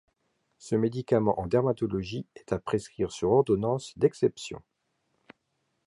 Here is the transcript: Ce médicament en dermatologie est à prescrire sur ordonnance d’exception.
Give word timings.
Ce 0.57 0.73
médicament 0.75 1.39
en 1.39 1.45
dermatologie 1.45 2.25
est 2.33 2.51
à 2.53 2.57
prescrire 2.57 3.11
sur 3.11 3.29
ordonnance 3.33 3.95
d’exception. 3.99 4.59